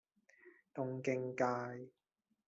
[0.75, 1.91] 東京街